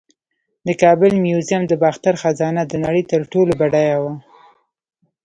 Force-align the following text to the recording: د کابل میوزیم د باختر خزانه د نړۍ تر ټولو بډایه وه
د 0.67 0.69
کابل 0.81 1.11
میوزیم 1.25 1.61
د 1.67 1.73
باختر 1.83 2.13
خزانه 2.21 2.63
د 2.67 2.73
نړۍ 2.85 3.03
تر 3.11 3.21
ټولو 3.31 3.51
بډایه 3.59 3.97
وه 4.03 4.13